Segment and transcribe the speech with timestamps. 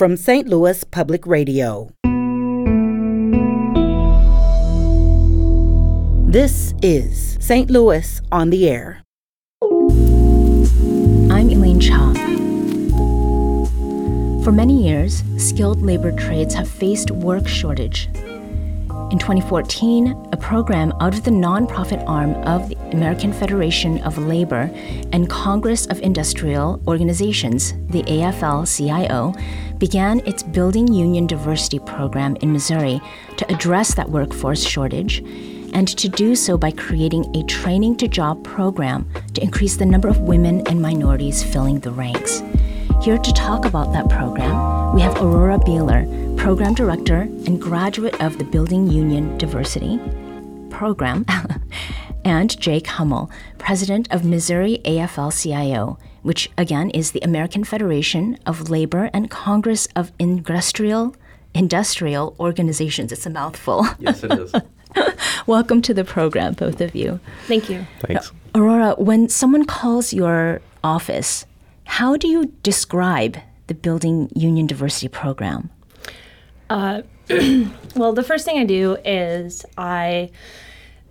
[0.00, 0.48] from St.
[0.48, 1.90] Louis Public Radio.
[6.26, 7.68] This is St.
[7.68, 9.02] Louis on the Air.
[11.30, 12.14] I'm Elaine Cha.
[14.42, 18.08] For many years, skilled labor trades have faced work shortage.
[19.10, 24.70] In 2014, a program out of the nonprofit arm of the American Federation of Labor
[25.12, 29.34] and Congress of Industrial Organizations, the AFL CIO,
[29.78, 33.00] began its Building Union Diversity program in Missouri
[33.36, 35.18] to address that workforce shortage
[35.74, 40.06] and to do so by creating a training to job program to increase the number
[40.06, 42.44] of women and minorities filling the ranks.
[43.02, 44.54] Here to talk about that program,
[44.92, 50.00] we have Aurora Beeler, Program Director and graduate of the Building Union Diversity
[50.68, 51.24] Program,
[52.24, 58.68] and Jake Hummel, President of Missouri AFL CIO, which again is the American Federation of
[58.68, 61.14] Labor and Congress of Industrial
[61.54, 63.12] Industrial Organizations.
[63.12, 63.86] It's a mouthful.
[64.00, 64.52] Yes, it is.
[65.46, 67.20] Welcome to the program, both of you.
[67.46, 67.86] Thank you.
[68.00, 68.32] Thanks.
[68.56, 71.46] Aurora, when someone calls your office,
[71.84, 73.38] how do you describe
[73.70, 75.70] the Building Union Diversity Program?
[76.68, 77.02] Uh,
[77.94, 80.30] well, the first thing I do is I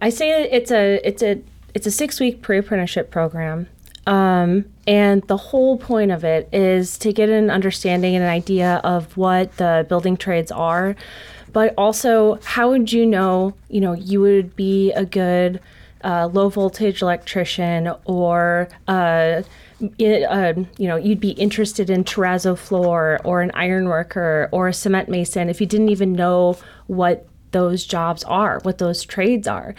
[0.01, 1.41] I say it's a it's a
[1.73, 3.67] it's a six week pre apprenticeship program.
[4.05, 8.81] Um, and the whole point of it is to get an understanding and an idea
[8.83, 10.97] of what the building trades are,
[11.53, 15.61] but also how would you know, you know, you would be a good
[16.03, 19.43] uh, low voltage electrician or uh,
[19.97, 24.67] it, uh, you know, you'd be interested in terrazzo floor or an iron worker or
[24.67, 29.47] a cement mason if you didn't even know what those jobs are, what those trades
[29.47, 29.75] are.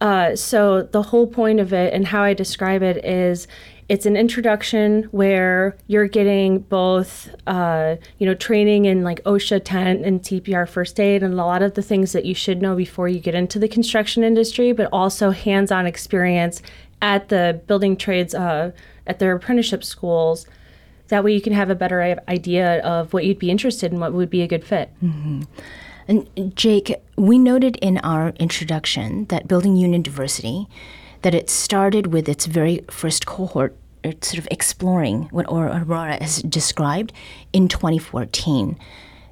[0.00, 3.46] Uh, so the whole point of it and how I describe it is
[3.88, 10.04] it's an introduction where you're getting both uh, you know training in like OSHA 10
[10.04, 13.06] and CPR first aid and a lot of the things that you should know before
[13.06, 16.62] you get into the construction industry, but also hands-on experience
[17.02, 18.70] at the building trades uh,
[19.06, 20.46] at their apprenticeship schools.
[21.08, 24.14] That way you can have a better idea of what you'd be interested in, what
[24.14, 24.90] would be a good fit.
[25.02, 25.42] Mm-hmm.
[26.08, 30.66] And Jake, we noted in our introduction that Building Union Diversity
[31.20, 37.12] that it started with its very first cohort sort of exploring what Aurora has described
[37.52, 38.76] in 2014.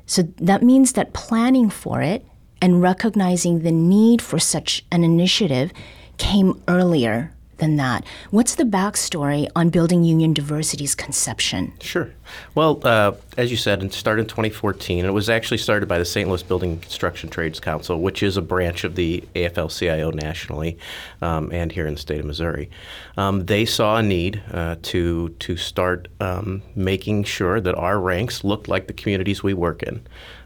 [0.07, 2.25] So that means that planning for it
[2.63, 5.73] and recognizing the need for such an initiative
[6.19, 8.05] came earlier than that.
[8.31, 11.73] What's the backstory on building union diversity's conception?
[11.81, 12.11] Sure.
[12.55, 15.05] Well, uh, as you said, it started in 2014.
[15.05, 16.29] It was actually started by the St.
[16.29, 20.79] Louis Building Construction Trades Council, which is a branch of the AFL-CIO nationally
[21.23, 22.71] um, and here in the state of Missouri.
[23.17, 28.45] Um, they saw a need uh, to to start um, making sure that our ranks
[28.45, 30.01] looked like the communities we work in.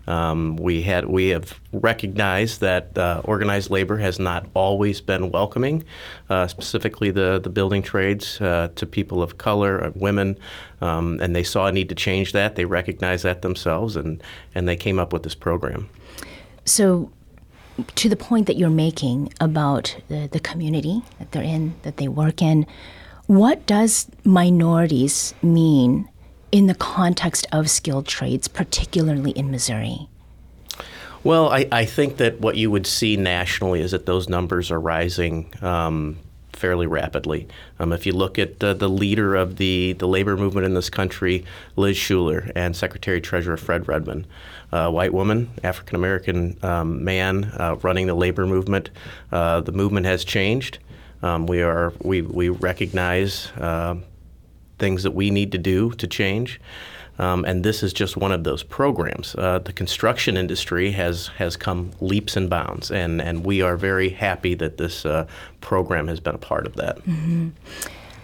[0.06, 5.84] Um, we had we have recognized that uh, organized labor has not always been welcoming,
[6.28, 10.38] uh, specifically the the building trades uh, to people of color, uh, women,
[10.80, 12.56] um, and they saw a need to change that.
[12.56, 14.22] They recognized that themselves, and
[14.54, 15.88] and they came up with this program.
[16.64, 17.10] So.
[17.96, 22.06] To the point that you're making about the, the community that they're in, that they
[22.06, 22.68] work in,
[23.26, 26.08] what does minorities mean
[26.54, 30.08] in the context of skilled trades, particularly in Missouri?
[31.24, 34.78] Well, I, I think that what you would see nationally is that those numbers are
[34.78, 36.16] rising um,
[36.52, 37.48] fairly rapidly.
[37.80, 41.44] Um, if you look at the, leader of the, the labor movement in this country,
[41.74, 44.24] Liz Shuler, and Secretary Treasurer Fred Redmond,
[44.70, 48.90] uh, white woman, African American um, man uh, running the labor movement,
[49.32, 50.78] uh, the movement has changed.
[51.20, 53.96] Um, we are we, we recognize uh,
[54.84, 56.60] things that we need to do to change.
[57.18, 59.34] Um, and this is just one of those programs.
[59.36, 64.10] Uh, the construction industry has has come leaps and bounds, and, and we are very
[64.10, 65.26] happy that this uh,
[65.60, 66.96] program has been a part of that.
[67.06, 67.48] Mm-hmm.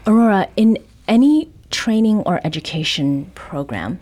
[0.07, 0.77] Aurora, in
[1.07, 4.01] any training or education program,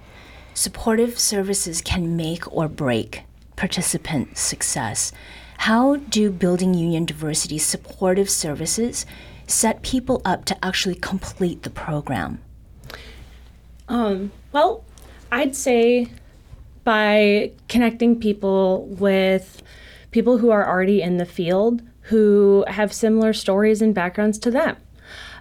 [0.54, 3.22] supportive services can make or break
[3.56, 5.12] participant success.
[5.58, 9.04] How do building union diversity supportive services
[9.46, 12.40] set people up to actually complete the program?
[13.88, 14.84] Um, well,
[15.30, 16.08] I'd say
[16.84, 19.62] by connecting people with
[20.10, 24.76] people who are already in the field who have similar stories and backgrounds to them.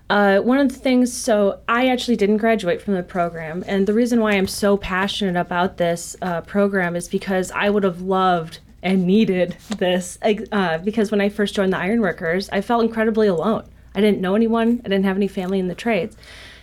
[0.10, 3.94] Uh, one of the things, so I actually didn't graduate from the program, and the
[3.94, 8.60] reason why I'm so passionate about this uh, program is because I would have loved
[8.82, 10.18] and needed this.
[10.52, 13.66] Uh, because when I first joined the Ironworkers, I felt incredibly alone.
[13.96, 16.16] I didn't know anyone, I didn't have any family in the trades.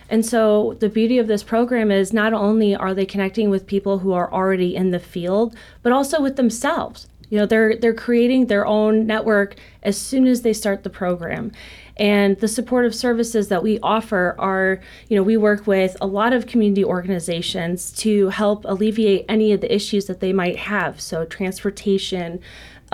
[0.09, 3.99] And so the beauty of this program is not only are they connecting with people
[3.99, 7.07] who are already in the field, but also with themselves.
[7.29, 11.51] You know, they're they're creating their own network as soon as they start the program.
[11.97, 16.33] And the supportive services that we offer are, you know, we work with a lot
[16.33, 20.99] of community organizations to help alleviate any of the issues that they might have.
[20.99, 22.41] So transportation,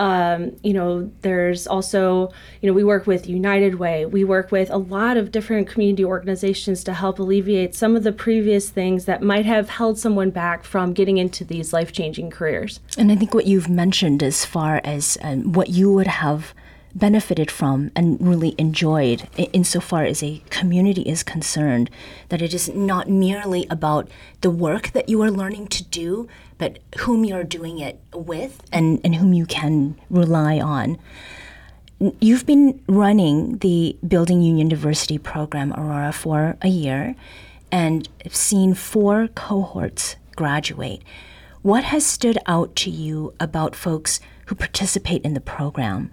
[0.02, 4.04] um, you know, there's also, you know, we work with United Way.
[4.04, 8.10] We work with a lot of different community organizations to help alleviate some of the
[8.10, 12.80] previous things that might have held someone back from getting into these life changing careers.
[12.98, 16.52] And I think what you've mentioned as far as um, what you would have
[16.94, 21.90] benefited from and really enjoyed insofar as a community is concerned
[22.28, 24.08] that it is not merely about
[24.40, 26.28] the work that you are learning to do
[26.58, 30.98] but whom you're doing it with and, and whom you can rely on.
[32.20, 37.16] You've been running the building union diversity program aurora for a year
[37.70, 41.02] and seen four cohorts graduate.
[41.62, 46.12] What has stood out to you about folks who participate in the program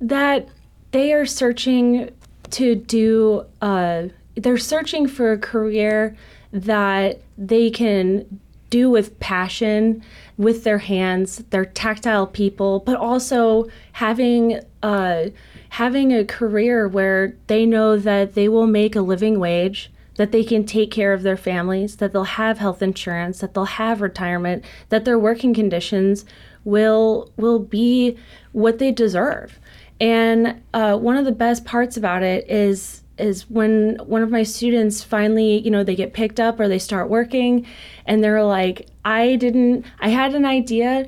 [0.00, 0.48] that
[0.92, 2.10] they are searching
[2.50, 4.04] to do uh,
[4.36, 6.16] they're searching for a career
[6.52, 8.40] that they can
[8.70, 10.02] do with passion
[10.36, 15.26] with their hands they're tactile people but also having uh,
[15.70, 20.42] having a career where they know that they will make a living wage that they
[20.42, 24.64] can take care of their families that they'll have health insurance that they'll have retirement
[24.90, 26.24] that their working conditions
[26.64, 28.16] will will be
[28.52, 29.58] what they deserve
[30.00, 34.44] and uh, one of the best parts about it is is when one of my
[34.44, 37.66] students finally, you know, they get picked up or they start working,
[38.06, 39.84] and they're like, "I didn't.
[40.00, 41.06] I had an idea,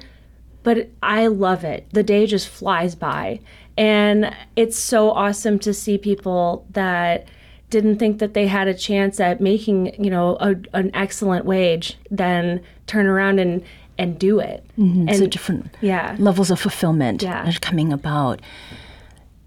[0.62, 1.86] but I love it.
[1.92, 3.40] The day just flies by,
[3.76, 7.28] and it's so awesome to see people that."
[7.70, 11.96] didn't think that they had a chance at making you know a, an excellent wage
[12.10, 13.62] then turn around and
[14.00, 15.08] and do it mm-hmm.
[15.08, 17.48] and so different yeah levels of fulfillment yeah.
[17.48, 18.40] are coming about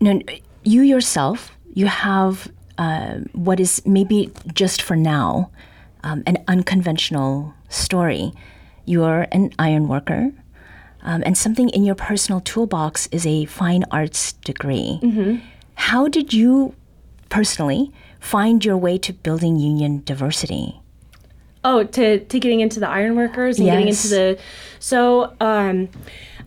[0.04, 0.20] now,
[0.64, 5.50] you yourself, you have uh, what is maybe just for now
[6.04, 8.34] um, an unconventional story.
[8.86, 10.32] You're an iron worker,
[11.04, 15.00] um, and something in your personal toolbox is a fine arts degree.
[15.02, 15.38] Mm-hmm.
[15.76, 16.76] How did you
[17.30, 20.82] personally find your way to building union diversity?
[21.66, 23.74] Oh, to, to getting into the ironworkers and yes.
[23.74, 24.40] getting into the
[24.80, 25.88] so um,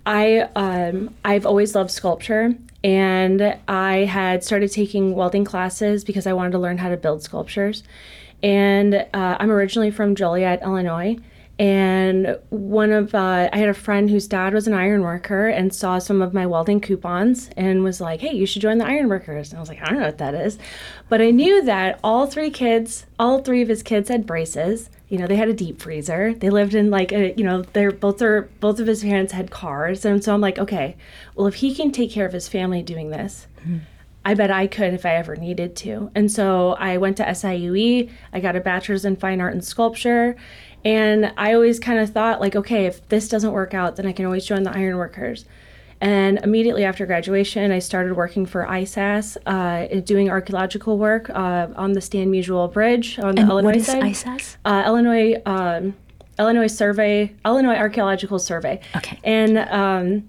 [0.04, 2.54] I um, I've always loved sculpture
[2.84, 7.22] and I had started taking welding classes because I wanted to learn how to build
[7.22, 7.82] sculptures.
[8.42, 11.16] And uh, I'm originally from Joliet, Illinois.
[11.58, 15.74] And one of uh, I had a friend whose dad was an iron worker and
[15.74, 19.08] saw some of my welding coupons and was like, "Hey, you should join the iron
[19.08, 20.58] workers." And I was like, "I don't know what that is,"
[21.08, 25.18] but I knew that all three kids, all three of his kids, had braces, you
[25.18, 26.34] know they had a deep freezer.
[26.34, 29.50] They lived in like a you know they're both their both of his parents had
[29.50, 30.04] cars.
[30.04, 30.96] And so i'm like okay
[31.34, 33.78] well if he can take care of his family doing this mm-hmm.
[34.24, 36.10] i bet i could if i ever needed to.
[36.14, 40.36] And so i went to siue i got a bachelor's in fine art and sculpture.
[40.84, 44.12] And i always kind of thought like okay if this doesn't work out then i
[44.12, 45.44] can always join the ironworkers
[46.00, 51.92] and immediately after graduation, I started working for ISAS, uh, doing archaeological work uh, on
[51.92, 54.02] the Stan Musial Bridge on the and Illinois what is side.
[54.02, 54.56] ISAS?
[54.64, 55.94] Uh, Illinois, um,
[56.38, 58.80] Illinois Survey, Illinois Archaeological Survey.
[58.96, 59.18] Okay.
[59.24, 60.28] And um,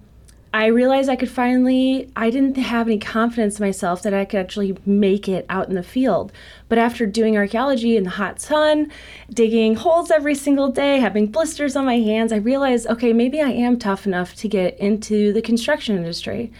[0.58, 4.40] I realized I could finally, I didn't have any confidence in myself that I could
[4.40, 6.32] actually make it out in the field.
[6.68, 8.90] But after doing archaeology in the hot sun,
[9.32, 13.50] digging holes every single day, having blisters on my hands, I realized, okay, maybe I
[13.50, 16.50] am tough enough to get into the construction industry.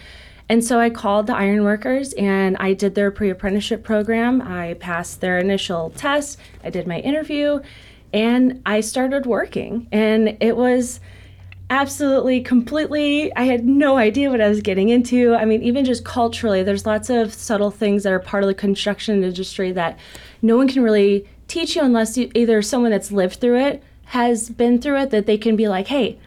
[0.49, 4.40] And so I called the ironworkers and I did their pre apprenticeship program.
[4.40, 7.62] I passed their initial test, I did my interview,
[8.12, 9.88] and I started working.
[9.90, 11.00] And it was,
[11.71, 16.05] absolutely completely i had no idea what i was getting into i mean even just
[16.05, 19.99] culturally there's lots of subtle things that are part of the construction industry that
[20.41, 24.49] no one can really teach you unless you, either someone that's lived through it has
[24.49, 26.19] been through it that they can be like hey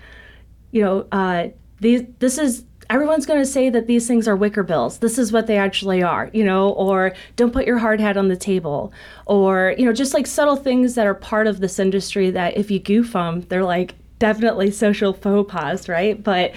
[0.71, 1.47] you know uh,
[1.79, 4.97] these this is everyone's going to say that these things are wicker bills.
[4.97, 8.27] This is what they actually are, you know, or don't put your hard hat on
[8.27, 8.91] the table,
[9.25, 12.69] or, you know, just like subtle things that are part of this industry that if
[12.69, 16.23] you goof them, they're like, definitely social faux pas, right?
[16.23, 16.53] But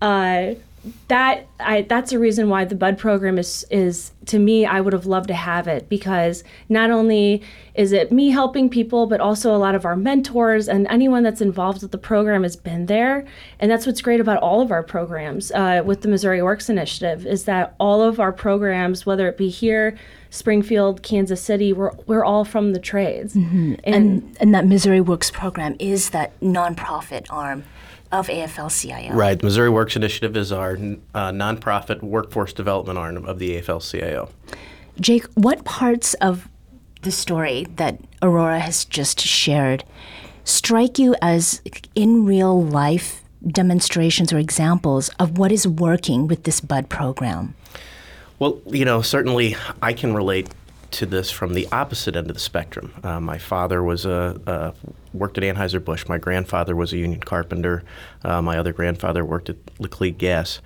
[0.00, 0.54] uh,
[1.08, 4.94] that I, that's a reason why the Bud program is is to me, I would
[4.94, 7.42] have loved to have it because not only
[7.74, 11.42] is it me helping people, but also a lot of our mentors and anyone that's
[11.42, 13.26] involved with the program has been there.
[13.58, 17.26] And that's what's great about all of our programs uh, with the Missouri Works Initiative
[17.26, 19.98] is that all of our programs, whether it be here,
[20.30, 23.34] Springfield, Kansas City, we're, we're all from the trades.
[23.34, 23.74] Mm-hmm.
[23.84, 27.64] And, and, and that Missouri Works program is that nonprofit arm
[28.12, 29.14] of AFL-CIO.
[29.14, 29.42] Right.
[29.42, 34.30] Missouri Works Initiative is our uh, nonprofit workforce development arm of the AFL-CIO.
[35.00, 36.48] Jake, what parts of
[37.02, 39.84] the story that Aurora has just shared
[40.44, 41.62] strike you as
[41.94, 47.54] in real life demonstrations or examples of what is working with this BUD program?
[48.38, 50.48] Well, you know, certainly I can relate
[50.92, 52.92] to this from the opposite end of the spectrum.
[53.02, 54.74] Uh, my father was a,
[55.12, 56.06] worked at Anheuser Busch.
[56.08, 57.82] My grandfather was a union carpenter.
[58.24, 60.60] Uh, my other grandfather worked at Laclede Gas.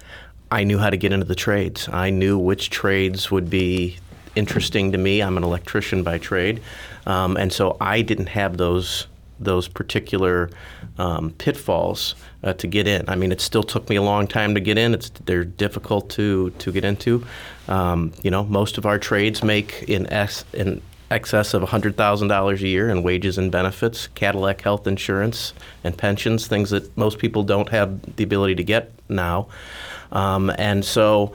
[0.51, 1.89] I knew how to get into the trades.
[1.89, 3.97] I knew which trades would be
[4.37, 5.23] interesting to me.
[5.23, 6.63] I'm an electrician by trade,
[7.07, 9.07] um, and so I didn't have those
[9.41, 10.51] those particular
[10.99, 13.09] um, pitfalls uh, to get in.
[13.09, 14.95] I mean, it still took me a long time to get in.
[14.95, 17.25] It's they're difficult to to get into.
[17.69, 20.07] Um, you know, most of our trades make in
[20.53, 25.53] in excess of $100,000 a year in wages and benefits, Cadillac health insurance,
[25.85, 29.47] and pensions, things that most people don't have the ability to get now.
[30.13, 31.33] Um, and so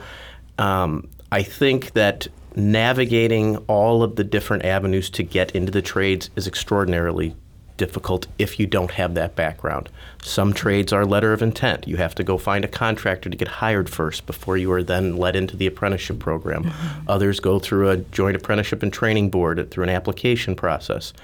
[0.58, 6.30] um, I think that navigating all of the different avenues to get into the trades
[6.36, 7.34] is extraordinarily
[7.80, 9.88] difficult if you don't have that background.
[10.22, 11.88] Some trades are letter of intent.
[11.88, 15.16] You have to go find a contractor to get hired first before you are then
[15.16, 16.64] let into the apprenticeship program.
[16.64, 17.10] Mm-hmm.
[17.10, 21.14] Others go through a joint apprenticeship and training board through an application process.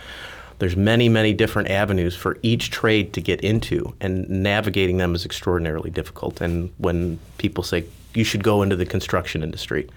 [0.59, 5.27] There's many, many different avenues for each trade to get into, and navigating them is
[5.27, 6.41] extraordinarily difficult.
[6.41, 7.85] And when people say
[8.15, 9.91] you should go into the construction industry,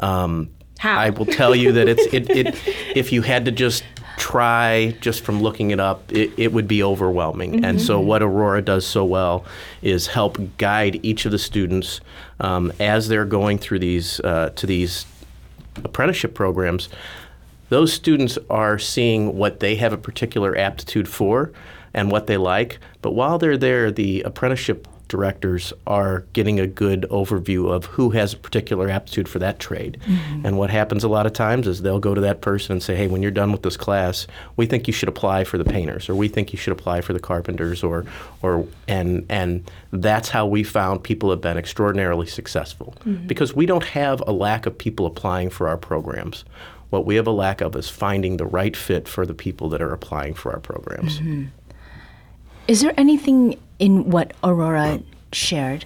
[0.00, 0.50] um,
[0.82, 2.60] I will tell you that it's it, it
[2.96, 3.84] if you had to just
[4.16, 7.52] try just from looking it up, it, it would be overwhelming.
[7.52, 7.64] Mm-hmm.
[7.64, 9.44] And so, what Aurora does so well
[9.82, 12.00] is help guide each of the students
[12.40, 15.06] um, as they're going through these uh, to these
[15.84, 16.88] apprenticeship programs.
[17.68, 21.52] Those students are seeing what they have a particular aptitude for
[21.94, 22.78] and what they like.
[23.00, 28.32] But while they're there, the apprenticeship directors are getting a good overview of who has
[28.32, 29.98] a particular aptitude for that trade.
[30.06, 30.46] Mm-hmm.
[30.46, 32.96] And what happens a lot of times is they'll go to that person and say,
[32.96, 34.26] "Hey, when you're done with this class,
[34.56, 37.12] we think you should apply for the painters, or we think you should apply for
[37.12, 38.06] the carpenters, or,
[38.40, 43.26] or and and that's how we found people have been extraordinarily successful mm-hmm.
[43.26, 46.46] because we don't have a lack of people applying for our programs.
[46.88, 49.82] What we have a lack of is finding the right fit for the people that
[49.82, 51.18] are applying for our programs.
[51.18, 51.44] Mm-hmm.
[52.66, 55.84] Is there anything in what Aurora shared,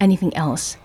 [0.00, 0.78] anything else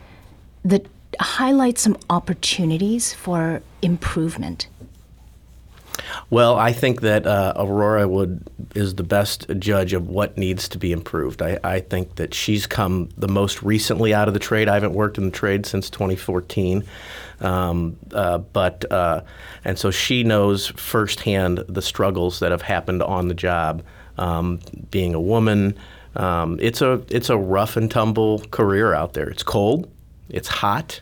[0.66, 0.86] that
[1.22, 4.68] highlights some opportunities for improvement?
[6.30, 10.78] Well, I think that uh, Aurora would is the best judge of what needs to
[10.78, 11.42] be improved.
[11.42, 14.68] I, I, think that she's come the most recently out of the trade.
[14.68, 16.84] I haven't worked in the trade since 2014,
[17.40, 19.22] um, uh, but uh,
[19.64, 23.82] and so she knows firsthand the struggles that have happened on the job.
[24.18, 25.78] Um, being a woman,
[26.18, 29.30] um, it's a it's a rough and tumble career out there.
[29.30, 29.90] It's cold,
[30.30, 31.02] it's hot.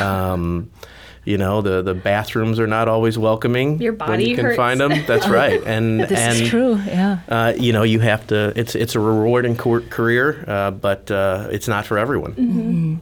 [0.00, 0.70] Um,
[1.24, 4.56] you know the the bathrooms are not always welcoming Your body when you can hurts.
[4.56, 5.04] find them.
[5.06, 6.76] That's right, and this and is true.
[6.76, 8.52] Yeah, uh, you know you have to.
[8.56, 12.32] It's it's a rewarding career, uh, but uh, it's not for everyone.
[12.32, 12.96] Mm-hmm.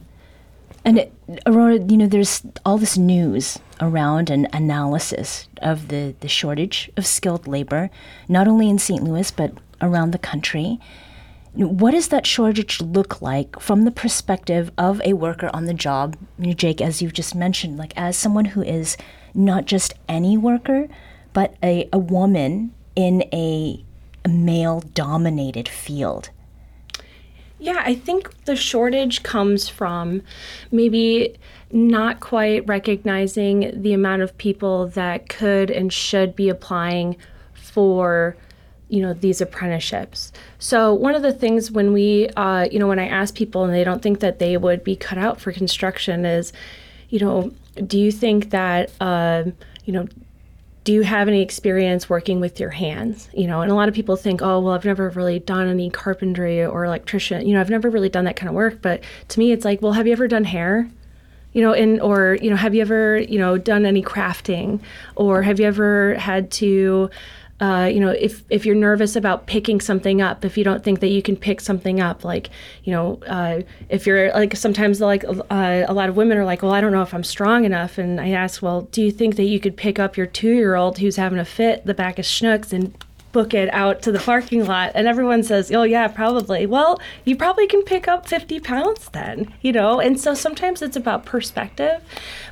[0.85, 1.13] And it,
[1.45, 7.05] Aurora, you know, there's all this news around an analysis of the the shortage of
[7.05, 7.89] skilled labor,
[8.27, 9.03] not only in St.
[9.03, 9.51] Louis but
[9.81, 10.79] around the country.
[11.53, 16.15] What does that shortage look like from the perspective of a worker on the job?
[16.39, 18.97] Jake, as you've just mentioned, like as someone who is
[19.33, 20.87] not just any worker,
[21.33, 23.83] but a, a woman in a,
[24.25, 26.29] a male dominated field.
[27.57, 30.21] Yeah, I think the shortage comes from
[30.71, 31.35] maybe
[31.71, 37.17] not quite recognizing the amount of people that could and should be applying
[37.53, 38.37] for
[38.89, 40.31] you know these apprenticeships.
[40.57, 43.73] So one of the things when we uh, you know when i ask people and
[43.73, 46.51] they don't think that they would be cut out for construction is
[47.09, 47.51] you know
[47.85, 49.43] do you think that uh,
[49.85, 50.07] you know
[50.85, 53.29] do you have any experience working with your hands?
[53.33, 55.89] You know and a lot of people think oh well i've never really done any
[55.89, 59.39] carpentry or electrician you know i've never really done that kind of work but to
[59.39, 60.89] me it's like well have you ever done hair?
[61.53, 64.81] You know and or you know have you ever you know done any crafting?
[65.15, 67.09] Or have you ever had to
[67.61, 71.01] uh, you know, if if you're nervous about picking something up, if you don't think
[71.01, 72.49] that you can pick something up, like,
[72.83, 76.61] you know, uh, if you're like sometimes like uh, a lot of women are like,
[76.61, 79.35] well, I don't know if I'm strong enough, and I ask, well, do you think
[79.35, 82.17] that you could pick up your two year old who's having a fit the back
[82.17, 82.93] of Schnucks and
[83.31, 86.65] book it out to the parking lot and everyone says oh yeah probably.
[86.65, 89.99] Well you probably can pick up 50 pounds then you know?
[89.99, 92.01] And so sometimes it's about perspective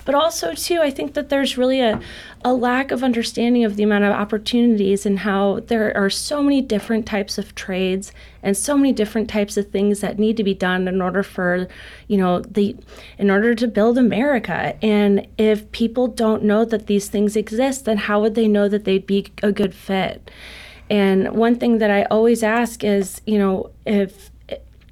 [0.08, 2.00] but also too i think that there's really a,
[2.44, 6.62] a lack of understanding of the amount of opportunities and how there are so many
[6.62, 10.54] different types of trades and so many different types of things that need to be
[10.54, 11.68] done in order for
[12.08, 12.76] you know the
[13.18, 14.76] in order to build america.
[14.82, 18.86] And if people don't know that these things exist then how would they know that
[18.86, 20.32] they'd be a good fit
[20.90, 24.32] and one thing that I always ask is, you know, if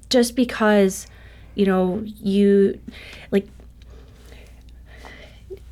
[0.10, 1.08] just because,
[1.56, 2.80] you know, you
[3.32, 3.48] like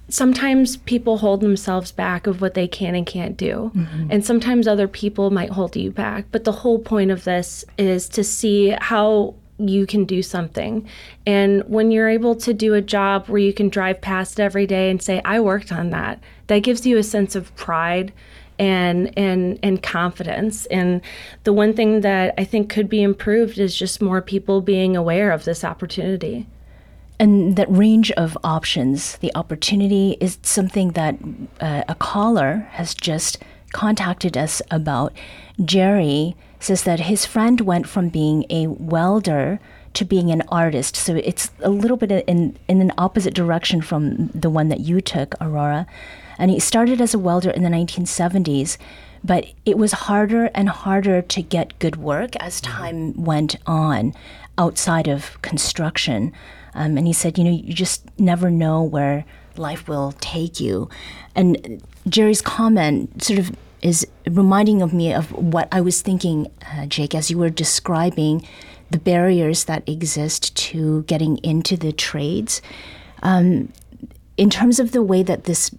[0.09, 3.71] sometimes people hold themselves back of what they can and can't do.
[3.75, 4.07] Mm-hmm.
[4.11, 6.25] And sometimes other people might hold you back.
[6.31, 10.87] But the whole point of this is to see how you can do something.
[11.25, 14.89] And when you're able to do a job where you can drive past every day
[14.89, 18.13] and say, I worked on that, that gives you a sense of pride
[18.63, 20.65] and and and confidence.
[20.67, 21.01] And
[21.43, 25.31] the one thing that I think could be improved is just more people being aware
[25.31, 26.47] of this opportunity.
[27.19, 31.15] And that range of options, the opportunity is something that
[31.59, 33.37] uh, a caller has just
[33.71, 35.13] contacted us about.
[35.63, 39.59] Jerry says that his friend went from being a welder
[39.93, 40.95] to being an artist.
[40.95, 45.01] So it's a little bit in in an opposite direction from the one that you
[45.01, 45.85] took, Aurora.
[46.37, 48.77] And he started as a welder in the 1970s,
[49.23, 52.73] but it was harder and harder to get good work as mm-hmm.
[52.73, 54.13] time went on
[54.57, 56.33] outside of construction.
[56.75, 59.25] Um, and he said, you know, you just never know where
[59.57, 60.89] life will take you.
[61.35, 66.85] And Jerry's comment sort of is reminding of me of what I was thinking, uh,
[66.85, 68.47] Jake, as you were describing
[68.93, 72.61] the barriers that exist to getting into the trades.
[73.23, 73.73] Um,
[74.37, 75.71] in terms of the way that this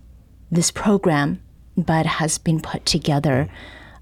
[0.50, 1.40] this program,
[1.76, 3.48] but has been put together.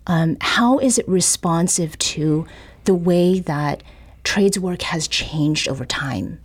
[0.06, 2.46] Um, how is it responsive to
[2.84, 3.82] the way that
[4.24, 6.40] trades work has changed over time?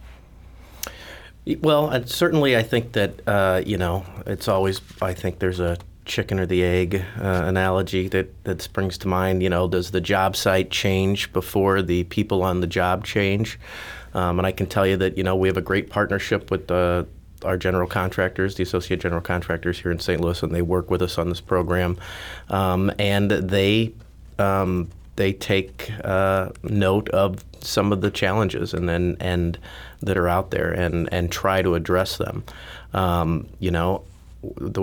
[1.61, 4.81] Well, certainly, I think that uh, you know it's always.
[5.01, 5.77] I think there's a
[6.07, 9.43] chicken or the egg uh, analogy that that springs to mind.
[9.43, 13.59] You know, does the job site change before the people on the job change?
[14.13, 16.67] Um, and I can tell you that you know we have a great partnership with
[16.67, 17.07] the
[17.45, 20.19] our general contractors, the associate general contractors here in St.
[20.19, 21.97] Louis, and they work with us on this program.
[22.49, 23.93] Um, and they
[24.39, 29.57] um, they take uh, note of some of the challenges and then and
[30.01, 32.43] that are out there and and try to address them.
[32.93, 34.03] Um, you know,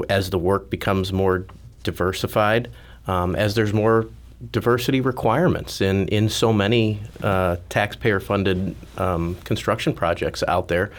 [0.09, 1.47] as the work becomes more
[1.83, 2.71] diversified,
[3.07, 4.07] um, as there's more
[4.51, 10.91] diversity requirements in, in so many uh, taxpayer funded um, construction projects out there.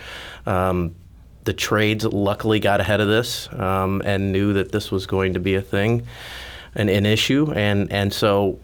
[0.45, 0.95] Um,
[1.43, 5.39] the trades luckily got ahead of this um, and knew that this was going to
[5.39, 6.05] be a thing,
[6.73, 8.59] an, an issue, and and so,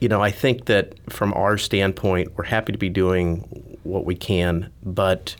[0.00, 4.16] you know, I think that from our standpoint, we're happy to be doing what we
[4.16, 5.36] can, but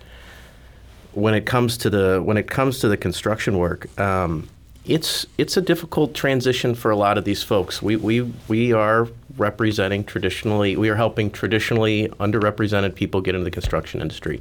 [1.14, 4.48] when it comes to the when it comes to the construction work, um,
[4.84, 7.80] it's it's a difficult transition for a lot of these folks.
[7.80, 13.50] We we we are representing traditionally, we are helping traditionally underrepresented people get into the
[13.50, 14.40] construction industry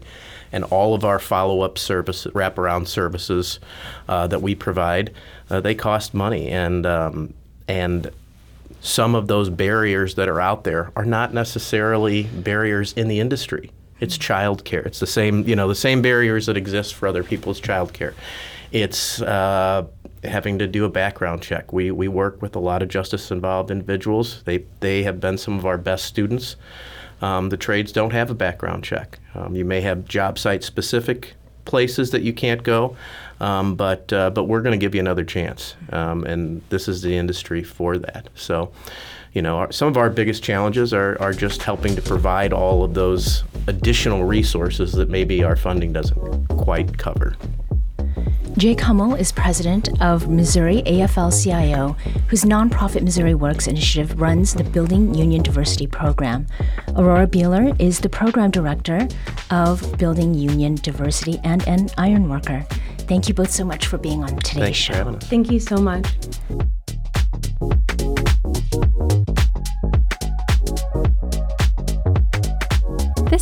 [0.52, 3.60] and all of our follow-up services, wraparound services
[4.08, 5.12] uh, that we provide,
[5.50, 7.34] uh, they cost money, and um,
[7.68, 8.12] and
[8.80, 13.72] some of those barriers that are out there are not necessarily barriers in the industry.
[14.04, 14.86] It's childcare.
[14.86, 18.14] It's the same, you know, the same barriers that exist for other people's childcare.
[18.74, 19.86] It's uh,
[20.26, 21.72] having to do a background check.
[21.72, 24.44] We, we work with a lot of justice involved individuals.
[24.44, 26.58] They, they have been some of our best students.
[27.22, 29.20] Um, the trades don't have a background check.
[29.36, 32.98] Um, you may have job site specific places that you can't go,
[33.40, 37.02] um, but uh, but we're going to give you another chance, um, and this is
[37.02, 38.28] the industry for that.
[38.36, 38.74] So,
[39.34, 42.84] you know, our, some of our biggest challenges are are just helping to provide all
[42.84, 47.36] of those additional resources that maybe our funding doesn't quite cover.
[48.56, 51.94] Jake Hummel is president of Missouri AFL CIO,
[52.28, 56.46] whose nonprofit Missouri Works initiative runs the Building Union Diversity Program.
[56.96, 59.08] Aurora Beeler is the program director
[59.50, 62.64] of Building Union Diversity and an ironworker.
[63.00, 65.18] Thank you both so much for being on today's Thanks show.
[65.20, 66.06] Thank you so much.